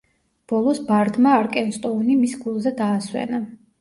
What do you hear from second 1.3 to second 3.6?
არკენსტოუნი მის გულზე დაასვენა.